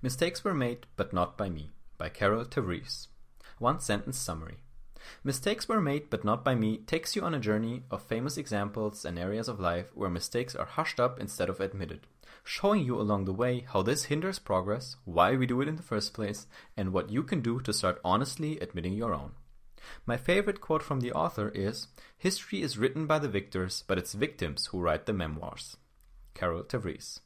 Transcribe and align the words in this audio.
Mistakes 0.00 0.44
were 0.44 0.54
made, 0.54 0.86
but 0.94 1.12
not 1.12 1.36
by 1.36 1.48
me, 1.48 1.70
by 1.96 2.08
Carol 2.08 2.44
Tavris. 2.44 3.08
One 3.58 3.80
sentence 3.80 4.16
summary. 4.16 4.58
Mistakes 5.24 5.68
were 5.68 5.80
made, 5.80 6.08
but 6.08 6.24
not 6.24 6.44
by 6.44 6.54
me 6.54 6.78
takes 6.78 7.16
you 7.16 7.22
on 7.22 7.34
a 7.34 7.40
journey 7.40 7.82
of 7.90 8.02
famous 8.02 8.36
examples 8.36 9.04
and 9.04 9.18
areas 9.18 9.48
of 9.48 9.58
life 9.58 9.86
where 9.94 10.08
mistakes 10.08 10.54
are 10.54 10.66
hushed 10.66 11.00
up 11.00 11.18
instead 11.18 11.48
of 11.48 11.58
admitted, 11.58 12.06
showing 12.44 12.84
you 12.84 13.00
along 13.00 13.24
the 13.24 13.32
way 13.32 13.66
how 13.72 13.82
this 13.82 14.04
hinders 14.04 14.38
progress, 14.38 14.94
why 15.04 15.34
we 15.34 15.46
do 15.46 15.60
it 15.60 15.66
in 15.66 15.74
the 15.74 15.82
first 15.82 16.14
place, 16.14 16.46
and 16.76 16.92
what 16.92 17.10
you 17.10 17.24
can 17.24 17.40
do 17.40 17.58
to 17.58 17.72
start 17.72 18.00
honestly 18.04 18.60
admitting 18.60 18.92
your 18.92 19.12
own. 19.12 19.32
My 20.06 20.16
favorite 20.16 20.60
quote 20.60 20.82
from 20.84 21.00
the 21.00 21.12
author 21.12 21.48
is 21.48 21.88
History 22.16 22.62
is 22.62 22.78
written 22.78 23.08
by 23.08 23.18
the 23.18 23.28
victors, 23.28 23.82
but 23.88 23.98
it's 23.98 24.12
victims 24.12 24.66
who 24.66 24.78
write 24.78 25.06
the 25.06 25.12
memoirs. 25.12 25.76
Carol 26.34 26.62
Tavris. 26.62 27.18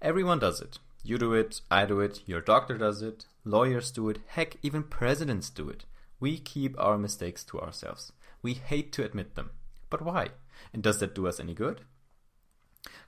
Everyone 0.00 0.40
does 0.40 0.60
it. 0.60 0.80
You 1.02 1.18
do 1.18 1.34
it, 1.34 1.60
I 1.70 1.84
do 1.84 2.00
it, 2.00 2.22
your 2.26 2.40
doctor 2.40 2.78
does 2.78 3.02
it, 3.02 3.26
lawyers 3.44 3.90
do 3.90 4.08
it, 4.08 4.20
heck, 4.28 4.56
even 4.62 4.84
presidents 4.84 5.50
do 5.50 5.68
it. 5.68 5.84
We 6.20 6.38
keep 6.38 6.78
our 6.78 6.96
mistakes 6.96 7.42
to 7.44 7.60
ourselves. 7.60 8.12
We 8.40 8.54
hate 8.54 8.92
to 8.92 9.04
admit 9.04 9.34
them. 9.34 9.50
But 9.90 10.02
why? 10.02 10.28
And 10.72 10.82
does 10.82 11.00
that 11.00 11.14
do 11.14 11.26
us 11.26 11.40
any 11.40 11.54
good? 11.54 11.80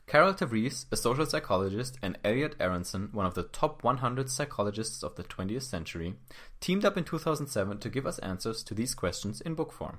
Carol 0.07 0.35
Tavris, 0.35 0.87
a 0.93 0.97
social 0.97 1.25
psychologist, 1.25 1.97
and 2.03 2.19
Elliot 2.25 2.57
Aronson, 2.61 3.09
one 3.13 3.27
of 3.27 3.35
the 3.35 3.45
top 3.45 3.83
100 3.83 4.29
psychologists 4.29 5.03
of 5.03 5.15
the 5.15 5.25
20th 5.25 5.63
century, 5.63 6.15
teamed 6.61 6.85
up 6.85 6.97
in 6.97 7.05
2007 7.05 7.79
to 7.79 7.89
give 7.89 8.07
us 8.07 8.19
answers 8.19 8.63
to 8.65 8.75
these 8.75 8.95
questions 8.95 9.41
in 9.41 9.55
book 9.55 9.73
form. 9.73 9.99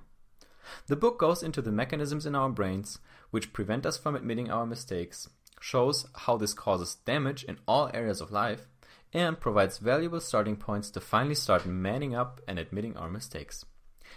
The 0.88 0.96
book 0.96 1.20
goes 1.20 1.42
into 1.42 1.62
the 1.62 1.72
mechanisms 1.72 2.26
in 2.26 2.36
our 2.36 2.50
brains 2.50 3.00
which 3.32 3.54
prevent 3.54 3.86
us 3.86 3.98
from 3.98 4.16
admitting 4.16 4.52
our 4.52 4.66
mistakes, 4.66 5.30
shows 5.66 6.06
how 6.14 6.38
this 6.38 6.54
causes 6.54 6.94
damage 7.06 7.44
in 7.44 7.58
all 7.68 7.90
areas 7.92 8.22
of 8.22 8.30
life, 8.32 8.68
and 9.12 9.40
provides 9.40 9.80
valuable 9.80 10.20
starting 10.20 10.56
points 10.56 10.92
to 10.92 11.00
finally 11.00 11.34
start 11.34 11.66
manning 11.66 12.14
up 12.14 12.40
and 12.48 12.60
admitting 12.60 12.96
our 12.96 13.10
mistakes. 13.10 13.66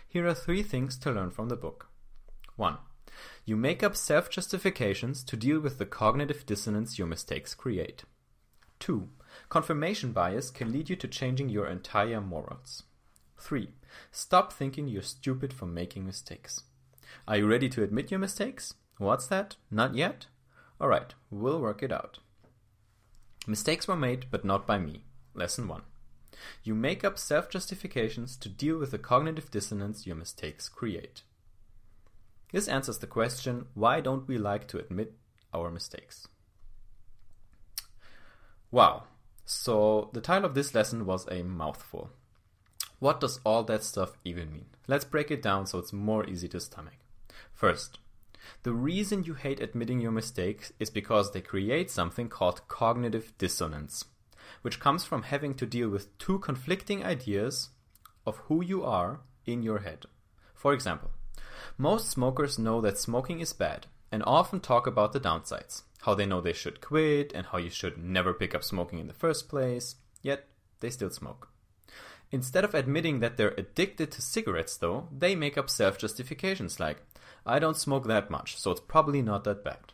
Here 0.06 0.26
are 0.26 0.34
three 0.34 0.62
things 0.62 0.98
to 0.98 1.10
learn 1.10 1.30
from 1.30 1.48
the 1.48 1.56
book. 1.56 1.88
1. 2.56 2.76
You 3.46 3.56
make 3.56 3.82
up 3.82 3.96
self 3.96 4.28
justifications 4.28 5.24
to 5.24 5.38
deal 5.38 5.58
with 5.58 5.78
the 5.78 5.86
cognitive 5.86 6.44
dissonance 6.44 6.98
your 6.98 7.06
mistakes 7.08 7.54
create. 7.54 8.04
2. 8.80 9.08
Confirmation 9.48 10.12
bias 10.12 10.50
can 10.50 10.70
lead 10.70 10.90
you 10.90 10.96
to 10.96 11.08
changing 11.08 11.48
your 11.48 11.66
entire 11.66 12.20
morals. 12.20 12.82
3. 13.38 13.70
Stop 14.12 14.52
thinking 14.52 14.86
you're 14.86 15.00
stupid 15.00 15.54
for 15.54 15.64
making 15.64 16.04
mistakes. 16.04 16.64
Are 17.26 17.38
you 17.38 17.46
ready 17.46 17.70
to 17.70 17.82
admit 17.82 18.10
your 18.10 18.20
mistakes? 18.20 18.74
What's 18.98 19.26
that? 19.28 19.56
Not 19.70 19.94
yet? 19.94 20.26
Alright, 20.80 21.14
we'll 21.30 21.60
work 21.60 21.82
it 21.82 21.92
out. 21.92 22.18
Mistakes 23.46 23.88
were 23.88 23.96
made, 23.96 24.26
but 24.30 24.44
not 24.44 24.66
by 24.66 24.78
me. 24.78 25.04
Lesson 25.34 25.66
1. 25.66 25.82
You 26.62 26.74
make 26.74 27.04
up 27.04 27.18
self 27.18 27.50
justifications 27.50 28.36
to 28.36 28.48
deal 28.48 28.78
with 28.78 28.90
the 28.92 28.98
cognitive 28.98 29.50
dissonance 29.50 30.06
your 30.06 30.16
mistakes 30.16 30.68
create. 30.68 31.22
This 32.52 32.68
answers 32.68 32.98
the 32.98 33.06
question 33.06 33.66
why 33.74 34.00
don't 34.00 34.28
we 34.28 34.38
like 34.38 34.68
to 34.68 34.78
admit 34.78 35.14
our 35.52 35.70
mistakes? 35.70 36.28
Wow, 38.70 39.04
so 39.44 40.10
the 40.12 40.20
title 40.20 40.44
of 40.44 40.54
this 40.54 40.74
lesson 40.74 41.06
was 41.06 41.26
a 41.28 41.42
mouthful. 41.42 42.10
What 42.98 43.20
does 43.20 43.40
all 43.44 43.64
that 43.64 43.84
stuff 43.84 44.18
even 44.24 44.52
mean? 44.52 44.66
Let's 44.86 45.04
break 45.04 45.30
it 45.30 45.42
down 45.42 45.66
so 45.66 45.78
it's 45.78 45.92
more 45.92 46.26
easy 46.26 46.48
to 46.48 46.60
stomach. 46.60 46.98
First, 47.52 47.98
the 48.62 48.72
reason 48.72 49.24
you 49.24 49.34
hate 49.34 49.60
admitting 49.60 50.00
your 50.00 50.12
mistakes 50.12 50.72
is 50.78 50.90
because 50.90 51.32
they 51.32 51.40
create 51.40 51.90
something 51.90 52.28
called 52.28 52.66
cognitive 52.68 53.32
dissonance, 53.38 54.04
which 54.62 54.80
comes 54.80 55.04
from 55.04 55.22
having 55.22 55.54
to 55.54 55.66
deal 55.66 55.88
with 55.88 56.16
two 56.18 56.38
conflicting 56.38 57.04
ideas 57.04 57.70
of 58.26 58.38
who 58.48 58.62
you 58.62 58.84
are 58.84 59.20
in 59.46 59.62
your 59.62 59.78
head. 59.78 60.06
For 60.54 60.72
example, 60.72 61.10
most 61.76 62.10
smokers 62.10 62.58
know 62.58 62.80
that 62.80 62.98
smoking 62.98 63.40
is 63.40 63.52
bad 63.52 63.86
and 64.10 64.22
often 64.26 64.60
talk 64.60 64.86
about 64.86 65.12
the 65.12 65.20
downsides, 65.20 65.82
how 66.02 66.14
they 66.14 66.26
know 66.26 66.40
they 66.40 66.52
should 66.52 66.80
quit 66.80 67.32
and 67.34 67.46
how 67.46 67.58
you 67.58 67.70
should 67.70 67.98
never 67.98 68.32
pick 68.32 68.54
up 68.54 68.64
smoking 68.64 68.98
in 68.98 69.06
the 69.06 69.12
first 69.12 69.48
place, 69.48 69.96
yet 70.22 70.46
they 70.80 70.90
still 70.90 71.10
smoke. 71.10 71.48
Instead 72.30 72.64
of 72.64 72.74
admitting 72.74 73.20
that 73.20 73.36
they're 73.36 73.54
addicted 73.56 74.10
to 74.10 74.20
cigarettes, 74.20 74.76
though, 74.76 75.08
they 75.16 75.34
make 75.34 75.56
up 75.56 75.70
self 75.70 75.96
justifications 75.96 76.78
like, 76.78 77.02
I 77.46 77.58
don't 77.58 77.76
smoke 77.76 78.06
that 78.06 78.30
much, 78.30 78.58
so 78.58 78.70
it's 78.70 78.80
probably 78.80 79.22
not 79.22 79.44
that 79.44 79.64
bad. 79.64 79.92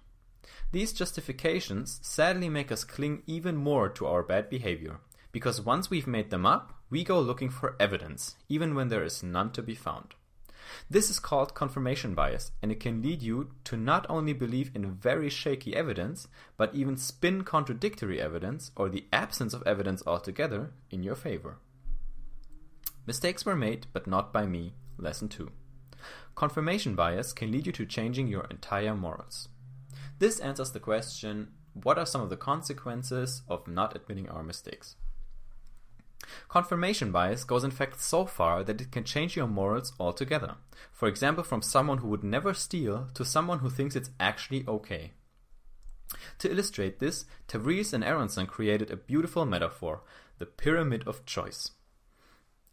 These 0.73 0.93
justifications 0.93 2.01
sadly 2.03 2.49
make 2.49 2.73
us 2.73 2.83
cling 2.83 3.23
even 3.27 3.57
more 3.57 3.89
to 3.91 4.07
our 4.07 4.25
bad 4.25 4.51
behavior, 4.51 4.99
because 5.31 5.61
once 5.61 5.91
we've 5.91 6.09
made 6.09 6.31
them 6.31 6.45
up, 6.45 6.81
we 6.91 7.05
go 7.05 7.21
looking 7.21 7.51
for 7.51 7.77
evidence, 7.79 8.35
even 8.49 8.75
when 8.75 8.89
there 8.89 9.05
is 9.05 9.23
none 9.23 9.53
to 9.53 9.63
be 9.63 9.77
found. 9.77 10.15
This 10.91 11.11
is 11.11 11.21
called 11.21 11.55
confirmation 11.55 12.15
bias, 12.15 12.51
and 12.61 12.73
it 12.73 12.81
can 12.81 13.03
lead 13.03 13.23
you 13.23 13.51
to 13.65 13.77
not 13.77 14.07
only 14.09 14.33
believe 14.33 14.73
in 14.75 14.95
very 14.95 15.29
shaky 15.29 15.77
evidence, 15.77 16.27
but 16.57 16.75
even 16.75 16.97
spin 16.97 17.45
contradictory 17.45 18.21
evidence 18.21 18.73
or 18.75 18.89
the 18.89 19.05
absence 19.13 19.55
of 19.55 19.63
evidence 19.65 20.03
altogether 20.07 20.73
in 20.91 21.03
your 21.03 21.15
favor. 21.15 21.59
Mistakes 23.07 23.45
were 23.45 23.57
made, 23.57 23.87
but 23.93 24.07
not 24.07 24.33
by 24.33 24.47
me. 24.47 24.75
Lesson 24.97 25.29
2. 25.29 25.51
Confirmation 26.35 26.95
bias 26.95 27.33
can 27.33 27.51
lead 27.51 27.67
you 27.67 27.73
to 27.73 27.87
changing 27.87 28.29
your 28.29 28.45
entire 28.51 28.95
morals. 28.95 29.49
This 30.19 30.41
answers 30.41 30.71
the 30.73 30.81
question 30.81 31.53
what 31.75 31.99
are 31.99 32.07
some 32.07 32.21
of 32.21 32.31
the 32.31 32.37
consequences 32.37 33.43
of 33.49 33.67
not 33.67 33.97
admitting 33.97 34.29
our 34.29 34.43
mistakes? 34.43 34.97
Confirmation 36.49 37.11
bias 37.11 37.45
goes 37.45 37.65
in 37.65 37.71
fact 37.71 38.01
so 38.01 38.25
far 38.25 38.63
that 38.65 38.81
it 38.81 38.93
can 38.93 39.05
change 39.05 39.37
your 39.37 39.49
morals 39.49 39.93
altogether. 39.99 40.55
For 40.93 41.09
example, 41.09 41.45
from 41.45 41.63
someone 41.63 41.99
who 41.99 42.09
would 42.09 42.25
never 42.25 42.55
steal 42.55 43.09
to 43.15 43.25
someone 43.25 43.59
who 43.59 43.69
thinks 43.69 43.97
it's 43.97 44.11
actually 44.19 44.65
okay. 44.67 45.13
To 46.39 46.51
illustrate 46.51 47.01
this, 47.01 47.25
Tavris 47.49 47.93
and 47.93 48.05
Aronson 48.05 48.47
created 48.47 48.91
a 48.91 48.97
beautiful 48.97 49.45
metaphor 49.45 50.03
the 50.39 50.47
pyramid 50.47 51.07
of 51.07 51.27
choice. 51.27 51.73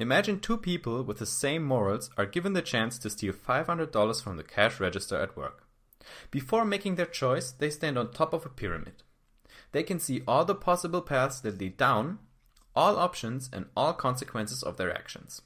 Imagine 0.01 0.39
two 0.39 0.57
people 0.57 1.03
with 1.03 1.19
the 1.19 1.27
same 1.27 1.61
morals 1.63 2.09
are 2.17 2.25
given 2.25 2.53
the 2.53 2.63
chance 2.63 2.97
to 2.97 3.07
steal 3.07 3.33
$500 3.33 4.23
from 4.23 4.35
the 4.35 4.43
cash 4.43 4.79
register 4.79 5.15
at 5.15 5.37
work. 5.37 5.67
Before 6.31 6.65
making 6.65 6.95
their 6.95 7.05
choice, 7.05 7.51
they 7.51 7.69
stand 7.69 7.99
on 7.99 8.11
top 8.11 8.33
of 8.33 8.43
a 8.43 8.49
pyramid. 8.49 9.03
They 9.73 9.83
can 9.83 9.99
see 9.99 10.23
all 10.27 10.43
the 10.43 10.55
possible 10.55 11.03
paths 11.03 11.39
that 11.41 11.59
lead 11.59 11.77
down, 11.77 12.17
all 12.75 12.97
options, 12.97 13.47
and 13.53 13.67
all 13.77 13.93
consequences 13.93 14.63
of 14.63 14.77
their 14.77 14.91
actions. 14.91 15.43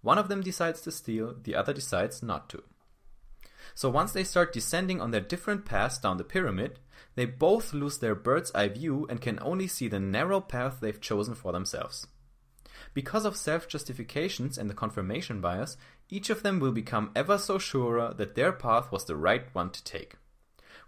One 0.00 0.18
of 0.18 0.28
them 0.28 0.40
decides 0.40 0.80
to 0.80 0.90
steal, 0.90 1.36
the 1.40 1.54
other 1.54 1.72
decides 1.72 2.24
not 2.24 2.48
to. 2.48 2.64
So 3.72 3.88
once 3.88 4.10
they 4.10 4.24
start 4.24 4.52
descending 4.52 5.00
on 5.00 5.12
their 5.12 5.20
different 5.20 5.64
paths 5.64 5.98
down 5.98 6.16
the 6.16 6.24
pyramid, 6.24 6.80
they 7.14 7.26
both 7.26 7.72
lose 7.72 7.98
their 7.98 8.16
bird's 8.16 8.50
eye 8.52 8.66
view 8.66 9.06
and 9.08 9.20
can 9.20 9.38
only 9.40 9.68
see 9.68 9.86
the 9.86 10.00
narrow 10.00 10.40
path 10.40 10.78
they've 10.80 11.00
chosen 11.00 11.36
for 11.36 11.52
themselves. 11.52 12.08
Because 12.94 13.24
of 13.24 13.36
self 13.36 13.68
justifications 13.68 14.58
and 14.58 14.68
the 14.68 14.74
confirmation 14.74 15.40
bias, 15.40 15.76
each 16.08 16.28
of 16.30 16.42
them 16.42 16.60
will 16.60 16.72
become 16.72 17.10
ever 17.16 17.38
so 17.38 17.58
surer 17.58 18.12
that 18.14 18.34
their 18.34 18.52
path 18.52 18.92
was 18.92 19.04
the 19.04 19.16
right 19.16 19.46
one 19.54 19.70
to 19.70 19.82
take. 19.84 20.16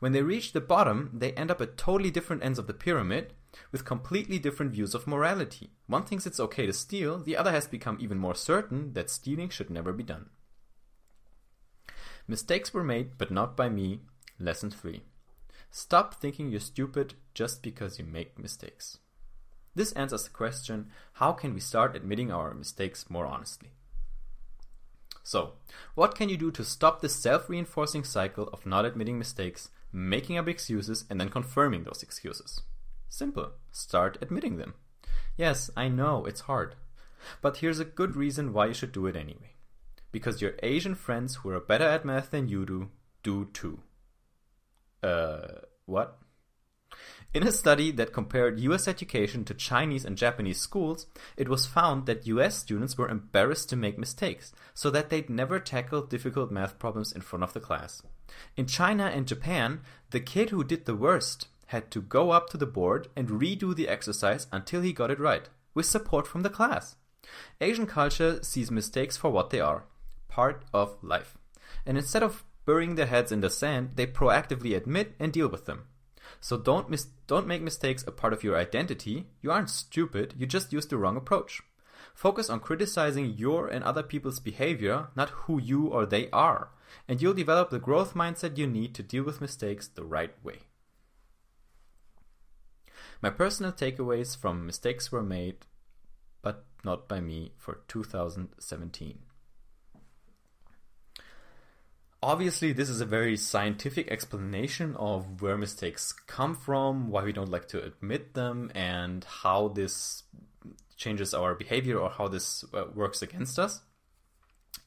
When 0.01 0.13
they 0.13 0.23
reach 0.23 0.53
the 0.53 0.61
bottom, 0.61 1.11
they 1.15 1.33
end 1.33 1.51
up 1.51 1.61
at 1.61 1.79
totally 1.79 2.11
different 2.11 2.45
ends 2.45 2.59
of 2.59 2.67
the 2.67 2.75
pyramid 2.75 3.33
with 3.73 3.85
completely 3.85 4.39
different 4.39 4.73
views 4.73 4.95
of 4.95 5.07
morality. 5.07 5.71
One 5.87 6.05
thinks 6.05 6.27
it's 6.27 6.41
okay 6.41 6.67
to 6.67 6.73
steal, 6.73 7.19
the 7.19 7.37
other 7.37 7.53
has 7.53 7.67
become 7.67 7.99
even 8.01 8.19
more 8.19 8.35
certain 8.35 8.93
that 8.95 9.09
stealing 9.09 9.49
should 9.49 9.71
never 9.71 9.93
be 9.93 10.03
done. 10.03 10.31
Mistakes 12.27 12.75
were 12.75 12.85
made, 12.85 13.17
but 13.19 13.31
not 13.31 13.57
by 13.57 13.69
me. 13.69 14.01
Lesson 14.39 14.71
3. 14.71 15.03
Stop 15.71 16.15
thinking 16.15 16.51
you're 16.51 16.61
stupid 16.61 17.15
just 17.35 17.63
because 17.63 17.99
you 17.99 18.05
make 18.05 18.39
mistakes. 18.39 18.99
This 19.75 19.93
answers 19.93 20.25
the 20.25 20.31
question 20.31 20.91
how 21.15 21.33
can 21.33 21.55
we 21.55 21.61
start 21.61 21.97
admitting 21.97 22.31
our 22.31 22.55
mistakes 22.55 23.11
more 23.11 23.27
honestly? 23.27 23.71
So, 25.23 25.55
what 25.95 26.15
can 26.15 26.29
you 26.29 26.37
do 26.37 26.51
to 26.53 26.65
stop 26.65 27.01
this 27.01 27.17
self 27.17 27.49
reinforcing 27.49 28.05
cycle 28.05 28.49
of 28.53 28.67
not 28.67 28.85
admitting 28.85 29.19
mistakes, 29.19 29.71
making 29.91 30.37
up 30.37 30.49
excuses, 30.49 31.07
and 31.09 31.19
then 31.19 31.31
confirming 31.31 31.85
those 31.85 32.03
excuses? 32.03 32.61
Simple. 33.09 33.53
Start 33.73 34.19
admitting 34.21 34.59
them. 34.59 34.75
Yes, 35.37 35.71
I 35.77 35.89
know, 35.89 36.27
it's 36.27 36.43
hard. 36.43 36.75
But 37.41 37.59
here's 37.59 37.81
a 37.81 37.85
good 37.85 38.17
reason 38.17 38.53
why 38.53 38.67
you 38.67 38.75
should 38.75 38.93
do 38.93 39.07
it 39.07 39.17
anyway. 39.17 39.55
Because 40.13 40.43
your 40.43 40.55
Asian 40.63 40.95
friends 40.95 41.37
who 41.37 41.51
are 41.51 41.61
better 41.61 41.87
at 41.87 42.05
math 42.05 42.31
than 42.31 42.49
you 42.49 42.67
do, 42.67 42.91
do 43.23 43.47
too. 43.53 43.81
Uh, 45.03 45.61
what? 45.87 46.19
In 47.35 47.43
a 47.43 47.51
study 47.51 47.91
that 47.91 48.13
compared 48.13 48.61
US 48.61 48.87
education 48.87 49.45
to 49.47 49.55
Chinese 49.55 50.05
and 50.05 50.17
Japanese 50.17 50.61
schools, 50.61 51.07
it 51.37 51.49
was 51.49 51.67
found 51.67 52.07
that 52.07 52.29
US 52.29 52.57
students 52.57 52.97
were 52.97 53.09
embarrassed 53.09 53.69
to 53.71 53.77
make 53.77 53.99
mistakes, 53.99 54.53
so 54.73 54.89
that 54.91 55.11
they'd 55.11 55.29
never 55.29 55.59
tackle 55.59 56.03
difficult 56.03 56.53
math 56.53 56.79
problems 56.79 57.11
in 57.11 57.23
front 57.23 57.43
of 57.43 57.53
the 57.53 57.59
class. 57.59 58.03
In 58.57 58.67
China 58.67 59.07
and 59.07 59.27
Japan, 59.27 59.81
the 60.11 60.21
kid 60.21 60.51
who 60.51 60.63
did 60.63 60.85
the 60.85 60.95
worst 60.95 61.49
had 61.67 61.91
to 61.91 62.01
go 62.01 62.31
up 62.31 62.51
to 62.51 62.57
the 62.57 62.67
board 62.67 63.09
and 63.17 63.29
redo 63.29 63.75
the 63.75 63.89
exercise 63.89 64.47
until 64.53 64.83
he 64.83 64.93
got 64.93 65.11
it 65.11 65.19
right, 65.19 65.49
with 65.75 65.87
support 65.87 66.29
from 66.29 66.43
the 66.43 66.51
class. 66.51 66.95
Asian 67.61 67.87
culture 67.87 68.45
sees 68.45 68.71
mistakes 68.71 69.17
for 69.17 69.31
what 69.31 69.51
they 69.51 69.61
are 69.61 69.87
part 70.29 70.65
of 70.73 71.03
life. 71.03 71.37
And 71.85 71.99
instead 71.99 72.23
of 72.23 72.45
burying 72.65 72.95
their 72.95 73.07
heads 73.07 73.33
in 73.33 73.41
the 73.41 73.51
sand, 73.51 73.91
they 73.97 74.07
proactively 74.07 74.77
admit 74.77 75.17
and 75.19 75.33
deal 75.33 75.49
with 75.49 75.67
them. 75.67 75.89
So 76.41 76.57
don't 76.57 76.91
mis- 76.91 77.09
don't 77.27 77.47
make 77.47 77.63
mistakes 77.63 78.05
a 78.07 78.13
part 78.13 78.33
of 78.33 78.45
your 78.45 78.57
identity. 78.57 79.27
You 79.43 79.51
aren't 79.51 79.71
stupid, 79.71 80.35
you 80.37 80.47
just 80.47 80.73
used 80.73 80.91
the 80.91 80.99
wrong 80.99 81.17
approach. 81.17 81.63
Focus 82.15 82.49
on 82.49 82.61
criticizing 82.61 83.35
your 83.37 83.67
and 83.67 83.83
other 83.83 84.03
people's 84.03 84.41
behavior, 84.41 85.09
not 85.17 85.31
who 85.31 85.61
you 85.61 85.89
or 85.89 86.07
they 86.07 86.31
are, 86.31 86.71
and 87.09 87.21
you'll 87.21 87.35
develop 87.35 87.71
the 87.71 87.79
growth 87.79 88.15
mindset 88.15 88.57
you 88.57 88.67
need 88.67 88.95
to 88.95 89.03
deal 89.03 89.25
with 89.25 89.41
mistakes 89.41 89.89
the 89.89 90.05
right 90.05 90.35
way. 90.45 90.61
My 93.21 93.31
personal 93.31 93.73
takeaways 93.73 94.37
from 94.37 94.67
Mistakes 94.67 95.11
Were 95.11 95.23
Made, 95.23 95.67
but 96.43 96.67
Not 96.85 97.09
by 97.09 97.21
Me 97.21 97.53
for 97.57 97.81
2017. 97.89 99.19
Obviously, 102.25 102.73
this 102.73 102.89
is 102.89 103.03
a 103.03 103.05
very 103.05 103.37
scientific 103.37 104.11
explanation 104.11 104.97
of 104.97 105.43
where 105.43 105.59
mistakes 105.59 106.11
come 106.27 106.55
from, 106.55 107.11
why 107.11 107.23
we 107.23 107.35
don't 107.35 107.51
like 107.51 107.69
to 107.69 107.85
admit 107.85 108.33
them, 108.33 108.73
and 108.75 109.27
how 109.43 109.69
this 109.69 110.23
changes 110.97 111.35
our 111.35 111.55
behavior 111.55 111.99
or 111.99 112.09
how 112.09 112.27
this 112.27 112.65
uh, 112.73 112.85
works 112.95 113.21
against 113.21 113.59
us. 113.59 113.83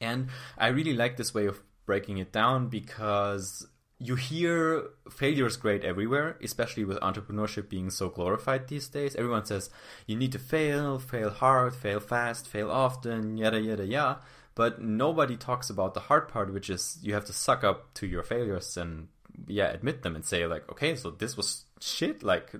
And 0.00 0.30
I 0.58 0.66
really 0.66 0.94
like 0.94 1.16
this 1.16 1.32
way 1.32 1.46
of 1.46 1.60
breaking 1.86 2.18
it 2.18 2.32
down 2.32 2.70
because 2.70 3.68
you 4.00 4.16
hear 4.16 4.88
failure 5.08 5.46
is 5.46 5.56
great 5.56 5.84
everywhere, 5.84 6.38
especially 6.42 6.84
with 6.84 6.98
entrepreneurship 6.98 7.68
being 7.68 7.90
so 7.90 8.08
glorified 8.08 8.66
these 8.66 8.88
days. 8.88 9.14
Everyone 9.14 9.46
says 9.46 9.70
you 10.06 10.16
need 10.16 10.32
to 10.32 10.40
fail, 10.40 10.98
fail 10.98 11.30
hard, 11.30 11.72
fail 11.72 12.00
fast, 12.00 12.48
fail 12.48 12.68
often, 12.68 13.36
yada 13.36 13.60
yada 13.60 13.86
yada. 13.86 14.20
But 14.58 14.82
nobody 14.82 15.36
talks 15.36 15.70
about 15.70 15.94
the 15.94 16.00
hard 16.00 16.26
part, 16.26 16.52
which 16.52 16.68
is 16.68 16.98
you 17.00 17.14
have 17.14 17.26
to 17.26 17.32
suck 17.32 17.62
up 17.62 17.94
to 17.94 18.08
your 18.08 18.24
failures 18.24 18.76
and 18.76 19.06
yeah, 19.46 19.68
admit 19.68 20.02
them 20.02 20.16
and 20.16 20.24
say 20.24 20.48
like, 20.48 20.68
okay, 20.68 20.96
so 20.96 21.12
this 21.12 21.36
was 21.36 21.64
shit. 21.80 22.24
Like, 22.24 22.50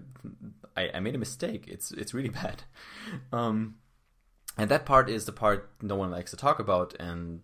I, 0.76 0.90
I 0.94 1.00
made 1.00 1.16
a 1.16 1.18
mistake. 1.18 1.64
It's 1.66 1.90
it's 1.90 2.14
really 2.14 2.28
bad. 2.42 2.62
Um, 3.32 3.78
and 4.56 4.70
that 4.70 4.86
part 4.86 5.10
is 5.10 5.24
the 5.24 5.32
part 5.32 5.72
no 5.82 5.96
one 5.96 6.12
likes 6.12 6.30
to 6.30 6.36
talk 6.36 6.60
about, 6.60 6.94
and 7.00 7.40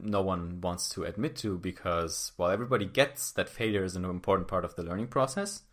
no 0.00 0.22
one 0.22 0.62
wants 0.62 0.88
to 0.94 1.04
admit 1.04 1.36
to 1.36 1.58
because 1.58 2.32
while 2.38 2.50
everybody 2.50 2.86
gets 2.86 3.32
that 3.32 3.46
failure 3.46 3.84
is 3.84 3.94
an 3.94 4.06
important 4.06 4.48
part 4.48 4.64
of 4.64 4.74
the 4.76 4.84
learning 4.84 5.08
process, 5.08 5.64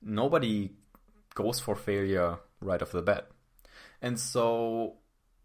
nobody 0.00 0.70
goes 1.34 1.58
for 1.58 1.74
failure 1.74 2.38
right 2.60 2.80
off 2.80 2.92
the 2.92 3.02
bat. 3.02 3.28
And 4.00 4.20
so, 4.20 4.98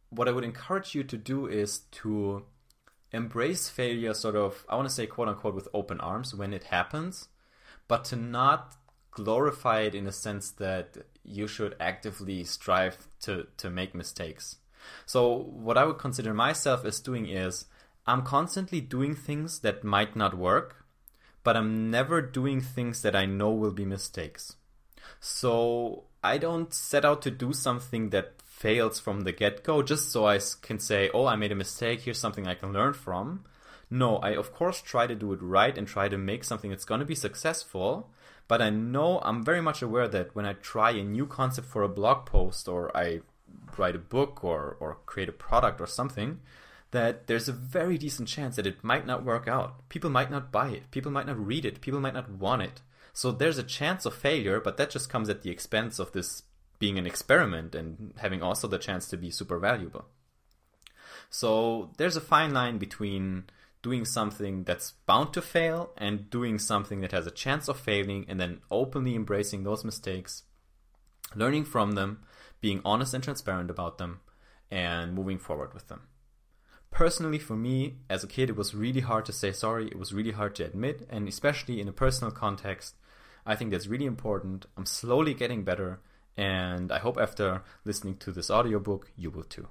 what 0.10 0.28
I 0.28 0.32
would 0.32 0.44
encourage 0.44 0.96
you 0.96 1.04
to 1.04 1.18
do 1.18 1.48
is 1.48 1.80
to 1.92 2.46
embrace 3.12 3.70
failure, 3.70 4.14
sort 4.14 4.36
of, 4.36 4.66
I 4.70 4.76
want 4.76 4.88
to 4.88 4.94
say, 4.94 5.08
quote 5.08 5.28
unquote, 5.28 5.56
with 5.56 5.68
open 5.74 6.00
arms 6.00 6.34
when 6.36 6.54
it 6.54 6.66
happens, 6.66 7.28
but 7.88 8.06
to 8.06 8.16
not 8.16 8.76
glorify 9.12 9.82
it 9.82 9.96
in 9.96 10.08
a 10.08 10.12
sense 10.12 10.52
that 10.52 10.98
you 11.24 11.48
should 11.48 11.76
actively 11.80 12.44
strive 12.44 13.08
to, 13.22 13.48
to 13.58 13.70
make 13.70 13.96
mistakes. 13.96 14.58
So, 15.06 15.36
what 15.36 15.78
I 15.78 15.86
would 15.86 15.98
consider 15.98 16.34
myself 16.34 16.86
as 16.86 17.00
doing 17.00 17.28
is 17.28 17.66
I'm 18.06 18.22
constantly 18.22 18.82
doing 18.82 19.16
things 19.16 19.60
that 19.60 19.84
might 19.84 20.16
not 20.16 20.38
work, 20.38 20.86
but 21.44 21.58
I'm 21.58 21.90
never 21.90 22.22
doing 22.22 22.62
things 22.62 23.02
that 23.02 23.16
I 23.16 23.26
know 23.26 23.52
will 23.52 23.72
be 23.72 23.86
mistakes. 23.86 24.56
So 25.20 26.06
I 26.24 26.38
don't 26.38 26.74
set 26.74 27.06
out 27.06 27.22
to 27.24 27.32
do 27.32 27.54
something 27.54 28.10
that 28.10 28.34
fails 28.56 29.02
from 29.02 29.22
the 29.22 29.34
get 29.34 29.64
go 29.64 29.84
just 29.84 30.12
so 30.12 30.26
I 30.26 30.40
can 30.62 30.80
say, 30.80 31.10
oh, 31.14 31.26
I 31.26 31.36
made 31.36 31.52
a 31.52 31.56
mistake, 31.56 32.02
here's 32.02 32.20
something 32.20 32.48
I 32.48 32.56
can 32.56 32.72
learn 32.72 32.94
from. 32.94 33.44
No, 33.90 34.18
I 34.18 34.36
of 34.36 34.54
course 34.54 34.82
try 34.82 35.08
to 35.08 35.16
do 35.16 35.34
it 35.34 35.42
right 35.42 35.78
and 35.78 35.88
try 35.88 36.08
to 36.08 36.18
make 36.18 36.44
something 36.44 36.70
that's 36.70 36.86
going 36.86 37.02
to 37.02 37.06
be 37.06 37.16
successful, 37.16 38.10
but 38.48 38.62
I 38.62 38.70
know 38.70 39.20
I'm 39.24 39.44
very 39.44 39.62
much 39.62 39.82
aware 39.82 40.08
that 40.08 40.36
when 40.36 40.46
I 40.46 40.54
try 40.54 40.92
a 40.92 41.04
new 41.04 41.26
concept 41.28 41.68
for 41.68 41.84
a 41.84 41.90
blog 41.90 42.26
post 42.26 42.68
or 42.68 42.96
I 42.96 43.22
write 43.78 43.96
a 43.96 44.00
book 44.00 44.44
or, 44.44 44.78
or 44.80 44.98
create 45.06 45.30
a 45.30 45.34
product 45.34 45.82
or 45.82 45.88
something, 45.88 46.40
that 46.92 47.28
there's 47.28 47.50
a 47.50 47.54
very 47.54 47.98
decent 47.98 48.30
chance 48.30 48.56
that 48.56 48.68
it 48.68 48.84
might 48.84 49.06
not 49.06 49.26
work 49.26 49.50
out. 49.50 49.90
People 49.90 50.10
might 50.10 50.32
not 50.32 50.52
buy 50.52 50.70
it. 50.70 50.90
People 50.92 51.12
might 51.12 51.28
not 51.28 51.46
read 51.46 51.66
it. 51.66 51.82
People 51.82 52.00
might 52.00 52.14
not 52.14 52.30
want 52.30 52.62
it. 52.62 52.82
So 53.12 53.32
there's 53.32 53.58
a 53.58 53.64
chance 53.64 54.06
of 54.06 54.14
failure, 54.14 54.62
but 54.62 54.78
that 54.78 54.92
just 54.92 55.10
comes 55.10 55.30
at 55.30 55.42
the 55.42 55.50
expense 55.50 56.00
of 56.00 56.14
this 56.14 56.44
being 56.80 56.98
an 56.98 57.06
experiment 57.06 57.76
and 57.76 58.14
having 58.18 58.42
also 58.42 58.68
the 58.68 58.78
chance 58.78 59.08
to 59.08 59.18
be 59.18 59.32
super 59.32 59.60
valuable. 59.60 60.06
So 61.30 61.92
there's 61.98 62.16
a 62.16 62.22
fine 62.22 62.54
line 62.54 62.78
between 62.78 63.46
doing 63.82 64.06
something 64.06 64.64
that's 64.64 64.94
bound 65.06 65.34
to 65.34 65.42
fail 65.42 65.92
and 65.98 66.30
doing 66.30 66.58
something 66.58 67.02
that 67.02 67.12
has 67.12 67.28
a 67.28 67.32
chance 67.32 67.68
of 67.68 67.80
failing 67.80 68.26
and 68.28 68.40
then 68.40 68.60
openly 68.72 69.16
embracing 69.16 69.64
those 69.64 69.84
mistakes, 69.84 70.44
learning 71.36 71.66
from 71.66 71.92
them, 71.92 72.24
being 72.62 72.82
honest 72.84 73.14
and 73.14 73.24
transparent 73.24 73.70
about 73.70 73.98
them, 73.98 74.22
and 74.72 75.14
moving 75.14 75.38
forward 75.38 75.74
with 75.74 75.88
them. 75.88 76.02
Personally 76.90 77.38
for 77.38 77.56
me 77.56 77.96
as 78.10 78.24
a 78.24 78.28
kid 78.28 78.50
it 78.50 78.56
was 78.56 78.74
really 78.74 79.02
hard 79.02 79.26
to 79.26 79.34
say 79.34 79.52
sorry. 79.52 79.88
It 79.88 80.00
was 80.00 80.14
really 80.14 80.32
hard 80.32 80.56
to 80.56 80.66
admit. 80.66 81.06
And 81.10 81.28
especially 81.28 81.80
in 81.80 81.88
a 81.88 81.94
personal 81.94 82.32
context 82.32 82.96
i 83.46 83.56
think 83.56 83.72
that's 83.72 83.88
really 83.88 84.06
important. 84.06 84.66
I'm 84.76 84.86
slowly 84.86 85.34
getting 85.34 85.64
better 85.64 86.00
and 86.38 86.92
i 86.92 87.00
hope 87.00 87.18
after 87.18 87.62
listening 87.84 88.18
to 88.18 88.32
this 88.32 88.50
audiobook 88.50 89.12
you 89.16 89.30
will 89.30 89.44
too 89.44 89.68